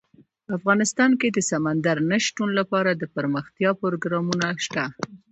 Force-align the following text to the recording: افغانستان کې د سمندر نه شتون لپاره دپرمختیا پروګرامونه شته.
افغانستان 0.57 1.11
کې 1.19 1.27
د 1.31 1.39
سمندر 1.51 1.97
نه 2.11 2.17
شتون 2.25 2.49
لپاره 2.59 2.91
دپرمختیا 3.03 3.71
پروګرامونه 3.81 4.47
شته. 4.65 4.83